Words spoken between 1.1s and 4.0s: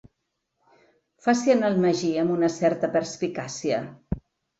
Faci anar el magí amb una certa perspicàcia.